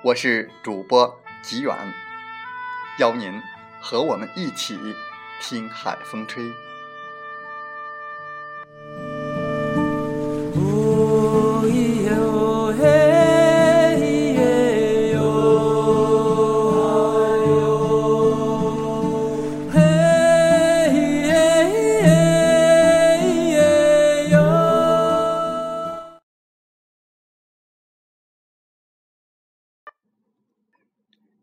[0.00, 1.76] 我是主播吉远，
[3.00, 3.42] 邀您
[3.80, 4.78] 和我们一起
[5.40, 6.44] 听海风吹。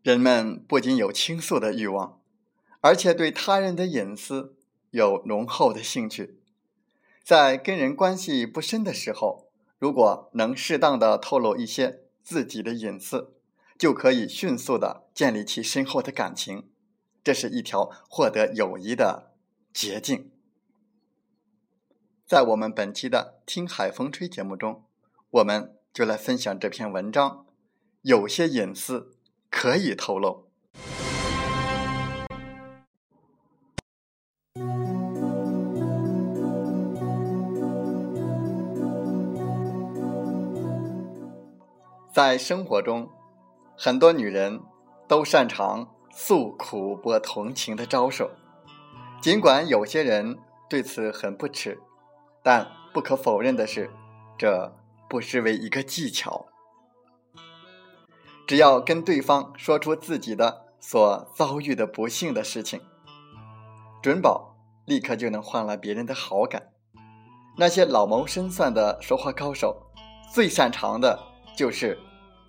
[0.06, 2.20] 人们不仅有倾诉的欲望，
[2.80, 4.54] 而且对他人的隐私
[4.92, 6.38] 有浓厚的兴趣。
[7.24, 9.48] 在跟人关系不深的时候，
[9.80, 13.34] 如果能适当的透露一些自己的隐私，
[13.76, 16.68] 就可以迅速的建立起深厚的感情。
[17.24, 19.32] 这是一条获得友谊的
[19.72, 20.30] 捷径。
[22.24, 24.84] 在我们本期的《听海风吹》节目中，
[25.30, 27.44] 我们就来分享这篇文章：
[28.02, 29.15] 有些隐私。
[29.58, 30.44] 可以透露，
[42.12, 43.08] 在生活中，
[43.78, 44.60] 很多女人
[45.08, 48.28] 都擅长诉苦博同情的招数。
[49.22, 50.38] 尽管有些人
[50.68, 51.80] 对此很不耻，
[52.42, 53.90] 但不可否认的是，
[54.36, 54.76] 这
[55.08, 56.46] 不失为一个技巧。
[58.46, 62.80] 只要跟对方说出自己的所遭遇的不幸的事情，
[64.00, 66.70] 准保立刻就能换来别人的好感。
[67.58, 69.76] 那些老谋深算的说话高手，
[70.32, 71.18] 最擅长的
[71.56, 71.98] 就是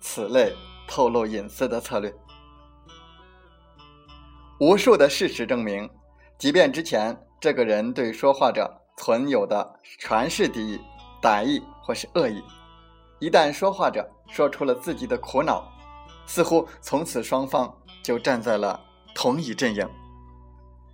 [0.00, 0.54] 此类
[0.86, 2.14] 透露隐私的策略。
[4.60, 5.90] 无数的事实证明，
[6.36, 10.80] 即便之前这个人对说话者存有的全是敌意、
[11.20, 12.40] 歹意或是恶意，
[13.18, 15.66] 一旦说话者说出了自己的苦恼，
[16.28, 17.74] 似乎从此双方
[18.04, 18.78] 就站在了
[19.14, 19.88] 同一阵营。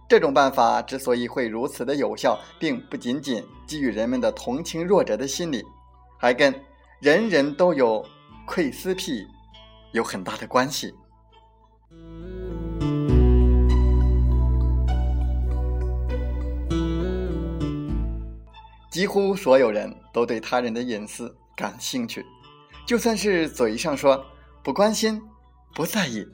[0.08, 5.64] 这种办法之所以会如此的有效，并不仅仅基于人们的同情弱者的心理，
[6.18, 6.54] 还跟
[7.00, 8.04] 人人都有
[8.46, 9.26] 窥私癖
[9.92, 10.94] 有很大的关系。
[18.88, 22.24] 几乎所有人都对他人的隐私感兴趣，
[22.86, 24.24] 就算是嘴上说。
[24.64, 25.20] 不关心，
[25.74, 26.26] 不在意，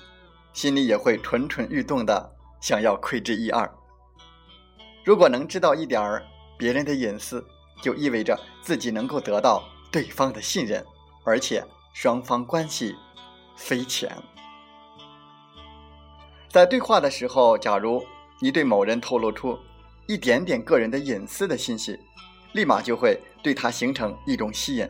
[0.53, 3.69] 心里也会蠢蠢欲动的，想要窥之一二。
[5.05, 6.23] 如果能知道一点儿
[6.57, 7.45] 别人的隐私，
[7.83, 10.87] 就意味着自己能够得到对方的信任，
[11.25, 11.61] 而且
[11.93, 12.95] 双方关系
[13.57, 14.17] 匪浅。
[16.49, 18.01] 在对话的时候，假如
[18.39, 19.59] 你对某人透露出
[20.07, 21.99] 一点点个人的隐私的信息，
[22.53, 24.89] 立马就会对他形成一种吸引，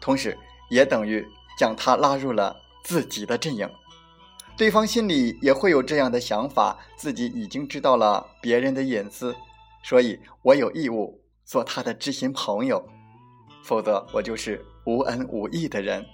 [0.00, 0.36] 同时
[0.68, 1.24] 也等于
[1.56, 2.56] 将他拉入了。
[2.82, 3.68] 自己的阵营，
[4.56, 9.34] 对方心里也会有这样的想法：自己已经知道了别人的隐私，
[9.82, 12.84] 所以我有义务做他的知心朋友，
[13.62, 16.04] 否则我就是无恩无义的人。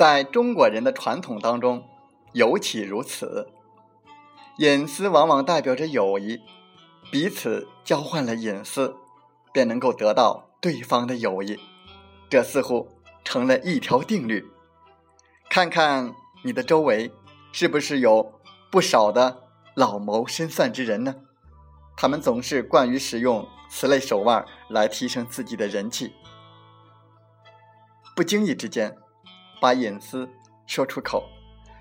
[0.00, 1.86] 在中国人的传统当中，
[2.32, 3.50] 尤其如此。
[4.56, 6.40] 隐私往往代表着友谊，
[7.12, 8.96] 彼此交换了隐私，
[9.52, 11.60] 便能够得到对方的友谊。
[12.30, 12.88] 这似乎
[13.24, 14.50] 成了一条定律。
[15.50, 16.14] 看看
[16.44, 17.12] 你的周围，
[17.52, 19.42] 是不是有不少的
[19.74, 21.14] 老谋深算之人呢？
[21.94, 26.14] 他们总是惯于使用此类手腕来提升自己的人气，
[28.16, 28.96] 不经意之间
[29.60, 30.28] 把隐私
[30.66, 31.24] 说出口，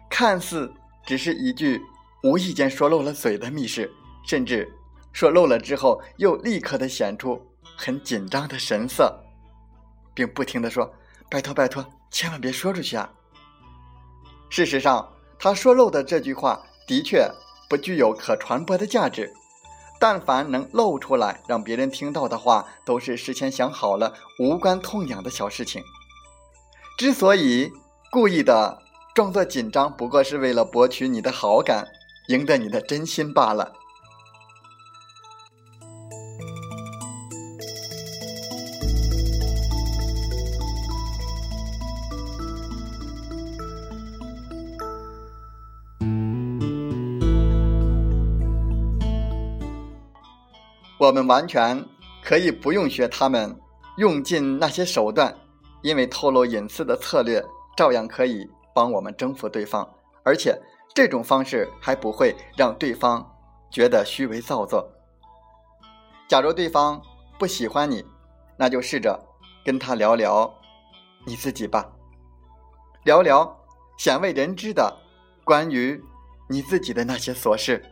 [0.10, 0.72] 看似
[1.06, 1.82] 只是一句
[2.24, 3.92] 无意间说漏了嘴的密事，
[4.26, 4.72] 甚至
[5.14, 7.42] 说漏了之后又立刻的显出
[7.78, 9.18] 很紧张的神色，
[10.14, 10.92] 并不停的说
[11.32, 13.10] ：“拜托拜托，千万别说出去啊！”
[14.50, 17.30] 事实上，他说漏的这句话的确
[17.70, 19.32] 不具有可传播的价值。
[20.02, 25.84] 但凡能露出来让别人听到的话，都是事先想好了、无关痛痒的小事情。
[27.00, 27.72] 之所以
[28.12, 28.78] 故意的
[29.16, 31.88] 装作紧张，不过是为了博取你的好感，
[32.28, 33.72] 赢得你的真心罢了。
[51.00, 51.82] 我们完全
[52.22, 53.58] 可以不用学他们，
[53.96, 55.34] 用尽那些手段，
[55.82, 57.44] 因为透露隐私的策略
[57.76, 59.90] 照样可以帮我们征服对方，
[60.24, 60.60] 而且
[60.94, 63.30] 这种方式还不会让对方
[63.72, 64.90] 觉得虚伪造作。
[66.28, 67.02] 假如对方
[67.38, 68.06] 不喜欢你，
[68.58, 69.20] 那就试着
[69.64, 70.54] 跟他聊聊
[71.26, 71.90] 你自己吧，
[73.04, 73.58] 聊聊
[73.98, 74.96] 鲜为人知的
[75.44, 76.02] 关于
[76.48, 77.84] 你自己的那些琐事。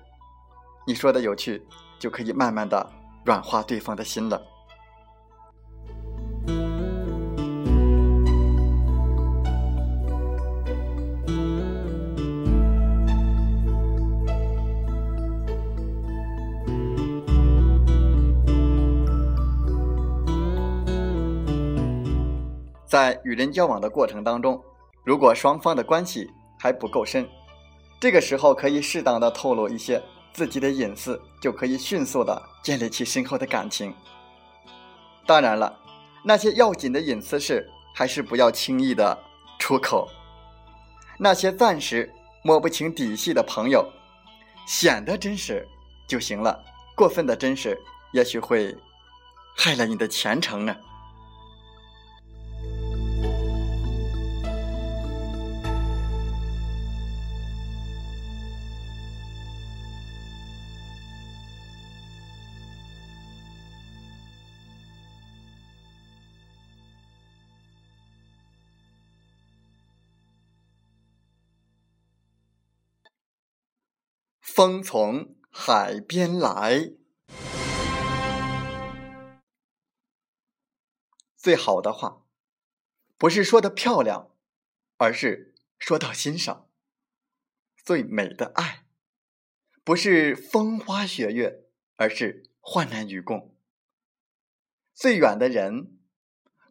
[0.86, 1.66] 你说的有趣，
[2.00, 2.92] 就可以慢慢的。
[3.25, 4.42] 软化对方的心了。
[22.98, 24.60] 在与人交往的过程当中，
[25.04, 26.28] 如果双方的关系
[26.60, 27.30] 还不够深，
[28.00, 30.02] 这个时候可以适当的透露一些。
[30.34, 33.94] 自己的隐私就可以迅速的建立起深厚的感情。
[35.28, 35.80] 当然了，
[36.24, 39.16] 那些要紧的隐私事还是不要轻易的
[39.60, 40.08] 出口。
[41.20, 42.12] 那些暂时
[42.44, 43.88] 摸不清底细的朋友，
[44.66, 45.68] 显得真实
[46.08, 46.64] 就行了。
[46.96, 47.80] 过分的真实，
[48.12, 48.76] 也许会
[49.56, 50.76] 害了你的前程呢。
[74.57, 76.94] 风从海边来，
[81.36, 82.25] 最好的话，
[83.19, 84.31] 不是说的漂亮，
[84.98, 86.68] 而是说到心上。
[87.86, 88.88] 最美的爱，
[89.83, 93.56] 不是风花雪月，而是患难与共。
[94.92, 96.00] 最远的人，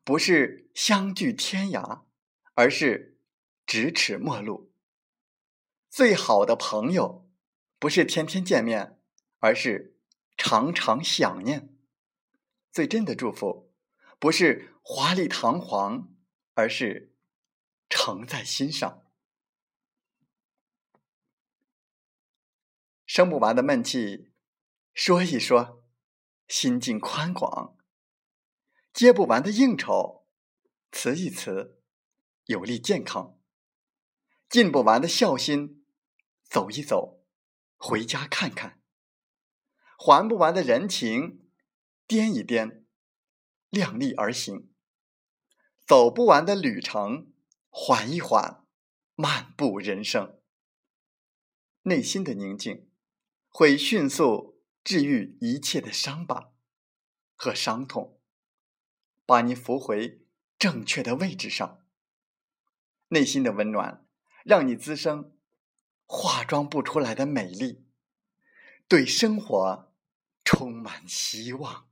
[0.03, 2.03] 不是相距天涯，
[2.55, 3.21] 而是
[3.65, 4.73] 咫尺陌路。
[5.89, 7.26] 最好的朋友。
[7.87, 9.01] 不是天天见面，
[9.39, 9.97] 而是
[10.37, 11.73] 常常想念。
[12.73, 13.73] 最真的祝福，
[14.19, 16.13] 不是华丽堂皇，
[16.55, 17.15] 而是
[17.89, 19.07] 常在心上。
[23.07, 24.33] 生不完的闷气，
[24.93, 25.85] 说一说，
[26.49, 27.77] 心境宽广；
[28.93, 30.27] 接不完的应酬，
[30.91, 31.81] 辞一辞，
[32.47, 33.39] 有利健康；
[34.49, 35.87] 尽不完的孝心，
[36.51, 37.16] 走一走。
[37.77, 38.81] 回家看看，
[39.99, 41.49] 还不完的人情，
[42.09, 42.85] 掂一掂，
[43.71, 44.69] 量力而行；
[45.87, 47.33] 走不完的旅程，
[47.69, 48.65] 缓一缓，
[49.15, 50.41] 漫步人生。
[51.83, 52.91] 内心的宁静，
[53.49, 56.53] 会迅速治愈一切的伤疤
[57.37, 58.21] 和伤痛，
[59.25, 60.27] 把你扶回
[60.59, 61.85] 正确的位置上。
[63.09, 64.05] 内心的温暖，
[64.45, 65.36] 让你滋生。
[66.07, 67.85] 化妆不出来的美丽，
[68.89, 69.93] 对生活
[70.45, 71.86] 充满希望。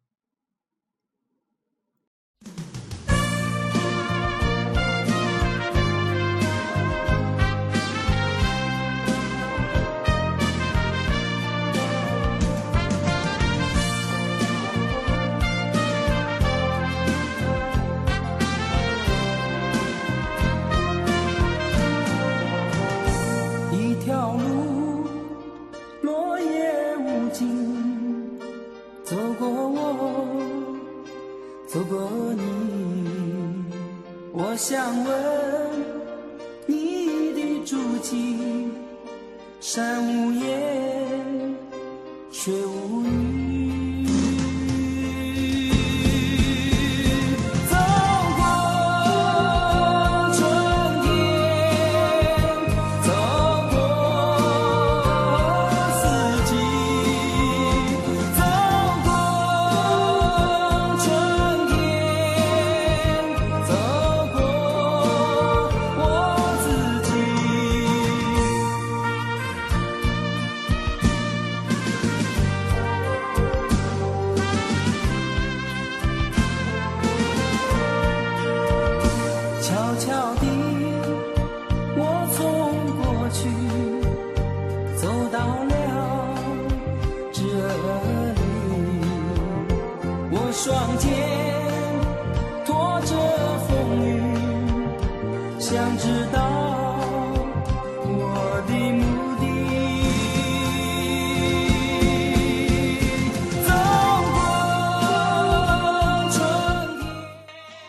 [27.35, 28.39] 经
[29.03, 30.25] 走过我
[31.67, 33.65] 走过你
[34.33, 35.15] 我想问
[36.65, 38.71] 你的足迹
[39.59, 40.64] 山无言。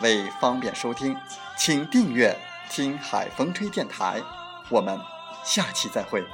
[0.00, 1.16] 为方便收听，
[1.56, 2.36] 请订阅
[2.70, 4.20] “听海风吹电台”。
[4.70, 4.98] 我们
[5.44, 6.24] 下期再会。